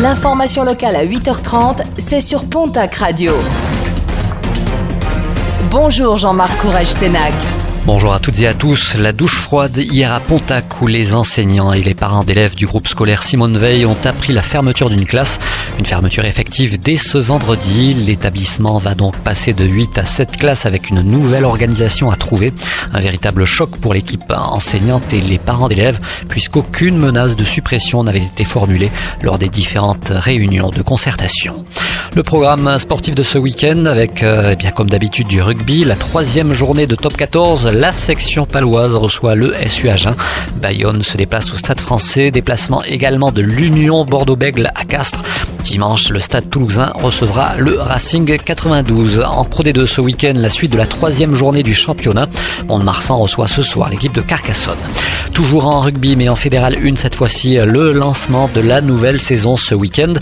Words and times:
L'information 0.00 0.64
locale 0.64 0.96
à 0.96 1.04
8h30, 1.04 1.82
c'est 1.98 2.22
sur 2.22 2.46
Pontac 2.48 2.94
Radio. 2.94 3.34
Bonjour 5.70 6.16
Jean-Marc 6.16 6.58
Courage-Sénac. 6.62 7.34
Bonjour 7.92 8.14
à 8.14 8.20
toutes 8.20 8.40
et 8.40 8.46
à 8.46 8.54
tous. 8.54 8.94
La 8.94 9.10
douche 9.10 9.34
froide 9.34 9.76
hier 9.76 10.12
à 10.12 10.20
Pontac 10.20 10.80
où 10.80 10.86
les 10.86 11.12
enseignants 11.12 11.72
et 11.72 11.82
les 11.82 11.94
parents 11.94 12.22
d'élèves 12.22 12.54
du 12.54 12.64
groupe 12.64 12.86
scolaire 12.86 13.24
Simone 13.24 13.58
Veil 13.58 13.84
ont 13.84 13.98
appris 14.04 14.32
la 14.32 14.42
fermeture 14.42 14.90
d'une 14.90 15.04
classe. 15.04 15.40
Une 15.76 15.84
fermeture 15.84 16.24
effective 16.24 16.78
dès 16.78 16.94
ce 16.94 17.18
vendredi. 17.18 17.92
L'établissement 18.06 18.78
va 18.78 18.94
donc 18.94 19.16
passer 19.16 19.54
de 19.54 19.64
8 19.64 19.98
à 19.98 20.04
7 20.04 20.36
classes 20.36 20.66
avec 20.66 20.90
une 20.90 21.00
nouvelle 21.00 21.44
organisation 21.44 22.12
à 22.12 22.16
trouver. 22.16 22.52
Un 22.92 23.00
véritable 23.00 23.44
choc 23.44 23.76
pour 23.80 23.92
l'équipe 23.92 24.22
enseignante 24.30 25.12
et 25.12 25.20
les 25.20 25.38
parents 25.38 25.66
d'élèves 25.66 25.98
puisqu'aucune 26.28 26.96
menace 26.96 27.34
de 27.34 27.42
suppression 27.42 28.04
n'avait 28.04 28.22
été 28.22 28.44
formulée 28.44 28.92
lors 29.20 29.40
des 29.40 29.48
différentes 29.48 30.12
réunions 30.14 30.70
de 30.70 30.82
concertation. 30.82 31.64
Le 32.16 32.24
programme 32.24 32.76
sportif 32.80 33.14
de 33.14 33.22
ce 33.22 33.38
week-end 33.38 33.84
avec, 33.86 34.24
euh, 34.24 34.50
eh 34.52 34.56
bien 34.56 34.72
comme 34.72 34.90
d'habitude, 34.90 35.28
du 35.28 35.40
rugby, 35.40 35.84
la 35.84 35.94
troisième 35.94 36.52
journée 36.52 36.88
de 36.88 36.96
top 36.96 37.16
14. 37.16 37.68
La 37.68 37.92
section 37.92 38.46
paloise 38.46 38.96
reçoit 38.96 39.36
le 39.36 39.52
SU 39.68 39.88
Agen. 39.88 40.16
Bayonne 40.56 41.02
se 41.02 41.16
déplace 41.16 41.52
au 41.52 41.56
stade 41.56 41.78
français. 41.78 42.32
Déplacement 42.32 42.82
également 42.82 43.30
de 43.30 43.42
l'Union 43.42 44.04
Bordeaux-Bègle 44.04 44.72
à 44.74 44.84
Castres. 44.84 45.22
Dimanche, 45.70 46.08
le 46.08 46.18
stade 46.18 46.50
toulousain 46.50 46.90
recevra 46.96 47.54
le 47.56 47.80
Racing 47.80 48.38
92. 48.38 49.20
En 49.24 49.44
Pro 49.44 49.62
D2 49.62 49.86
ce 49.86 50.00
week-end, 50.00 50.32
la 50.34 50.48
suite 50.48 50.72
de 50.72 50.76
la 50.76 50.86
troisième 50.86 51.32
journée 51.36 51.62
du 51.62 51.74
championnat. 51.74 52.26
Mont-de-Marsan 52.66 53.16
reçoit 53.16 53.46
ce 53.46 53.62
soir 53.62 53.88
l'équipe 53.88 54.12
de 54.12 54.20
Carcassonne. 54.20 54.78
Toujours 55.32 55.66
en 55.66 55.78
rugby, 55.78 56.16
mais 56.16 56.28
en 56.28 56.34
fédéral 56.34 56.76
1 56.76 56.96
cette 56.96 57.14
fois-ci, 57.14 57.54
le 57.54 57.92
lancement 57.92 58.50
de 58.52 58.60
la 58.60 58.80
nouvelle 58.80 59.20
saison 59.20 59.56
ce 59.56 59.76
week-end. 59.76 60.14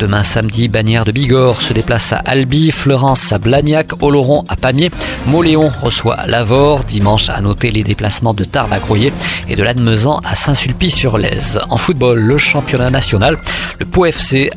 Demain 0.00 0.24
samedi, 0.24 0.68
Bannière 0.68 1.04
de 1.04 1.12
Bigorre 1.12 1.62
se 1.62 1.72
déplace 1.72 2.12
à 2.12 2.16
Albi, 2.16 2.72
Florence 2.72 3.32
à 3.32 3.38
Blagnac, 3.38 4.02
Oloron 4.02 4.44
à 4.48 4.56
Pamiers, 4.56 4.90
Moléon 5.28 5.70
reçoit 5.82 6.26
Lavore. 6.26 6.80
Dimanche, 6.82 7.30
à 7.30 7.40
noter 7.40 7.70
les 7.70 7.84
déplacements 7.84 8.34
de 8.34 8.42
Tarbes 8.42 8.72
à 8.72 8.80
et 9.48 9.56
de 9.56 9.62
Lannemezan 9.62 10.20
à 10.24 10.34
Saint-Sulpice-sur-Lèze. 10.34 11.60
En 11.70 11.76
football, 11.76 12.18
le 12.18 12.38
championnat 12.38 12.90
national, 12.90 13.38
le 13.78 13.86
Pau 13.86 14.04
FC, 14.04 14.50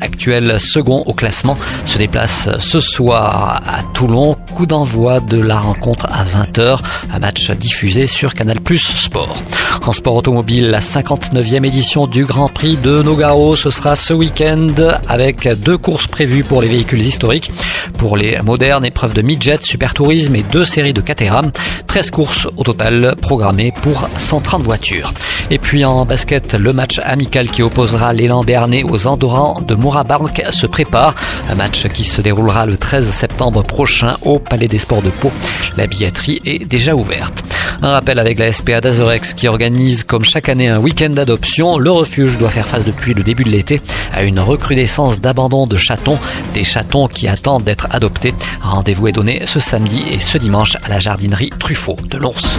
second 0.58 1.02
au 1.06 1.12
classement, 1.12 1.56
se 1.84 1.98
déplace 1.98 2.48
ce 2.58 2.80
soir 2.80 3.60
à 3.66 3.82
Toulon. 3.94 4.36
Coup 4.54 4.66
d'envoi 4.66 5.20
de 5.20 5.40
la 5.40 5.58
rencontre 5.58 6.06
à 6.10 6.24
20h, 6.24 6.78
un 7.12 7.18
match 7.18 7.50
diffusé 7.50 8.06
sur 8.06 8.34
Canal 8.34 8.58
Sport. 8.76 9.34
En 9.86 9.92
sport 9.92 10.16
automobile, 10.16 10.70
la 10.70 10.80
59e 10.80 11.64
édition 11.64 12.06
du 12.06 12.24
Grand 12.24 12.48
Prix 12.48 12.76
de 12.76 13.02
Nogaro, 13.02 13.56
ce 13.56 13.70
sera 13.70 13.94
ce 13.94 14.12
week-end 14.12 14.74
avec 15.06 15.48
deux 15.48 15.78
courses 15.78 16.06
prévues 16.06 16.44
pour 16.44 16.62
les 16.62 16.68
véhicules 16.68 17.00
historiques. 17.00 17.50
Pour 17.98 18.16
les 18.16 18.40
modernes, 18.42 18.84
épreuves 18.84 19.14
de 19.14 19.22
midget, 19.22 19.58
super 19.62 19.94
tourisme 19.94 20.34
et 20.36 20.42
deux 20.42 20.64
séries 20.64 20.92
de 20.92 21.00
Caterham. 21.00 21.50
13 21.86 22.10
courses 22.10 22.48
au 22.56 22.62
total 22.62 23.14
programmées 23.20 23.72
pour 23.82 24.08
130 24.16 24.62
voitures. 24.62 25.12
Et 25.50 25.58
puis 25.58 25.84
en 25.84 26.04
basket, 26.04 26.54
le 26.54 26.72
match 26.72 27.00
amical 27.02 27.50
qui 27.50 27.62
opposera 27.62 28.12
l'élan 28.12 28.44
béarnais 28.44 28.84
aux 28.84 29.06
Andorrans 29.06 29.60
de 29.60 29.74
Mourabank 29.74 30.42
se 30.50 30.66
prépare. 30.66 31.14
Un 31.48 31.56
match 31.56 31.88
qui 31.88 32.04
se 32.04 32.20
déroulera 32.20 32.66
le 32.66 32.76
13 32.76 33.08
septembre 33.08 33.64
prochain 33.64 34.16
au 34.22 34.38
Palais 34.38 34.68
des 34.68 34.78
Sports 34.78 35.02
de 35.02 35.10
Pau. 35.10 35.32
La 35.76 35.86
billetterie 35.86 36.40
est 36.44 36.64
déjà 36.64 36.94
ouverte. 36.94 37.44
Un 37.82 37.92
rappel 37.92 38.18
avec 38.18 38.38
la 38.38 38.52
SPA 38.52 38.82
d'Azorex 38.82 39.32
qui 39.32 39.48
organise 39.48 40.04
comme 40.04 40.22
chaque 40.22 40.50
année 40.50 40.68
un 40.68 40.78
week-end 40.78 41.08
d'adoption. 41.08 41.78
Le 41.78 41.90
refuge 41.90 42.36
doit 42.36 42.50
faire 42.50 42.66
face 42.66 42.84
depuis 42.84 43.14
le 43.14 43.22
début 43.22 43.44
de 43.44 43.50
l'été 43.50 43.80
à 44.12 44.22
une 44.22 44.38
recrudescence 44.38 45.18
d'abandon 45.20 45.66
de 45.66 45.78
chatons, 45.78 46.18
des 46.52 46.64
chatons 46.64 47.08
qui 47.08 47.26
attendent 47.26 47.64
d'être 47.64 47.86
adoptés. 47.90 48.34
Rendez-vous 48.60 49.08
est 49.08 49.12
donné 49.12 49.46
ce 49.46 49.60
samedi 49.60 50.02
et 50.12 50.20
ce 50.20 50.36
dimanche 50.36 50.76
à 50.82 50.88
la 50.90 50.98
jardinerie 50.98 51.50
Truffaut 51.58 51.96
de 52.04 52.18
Lons. 52.18 52.58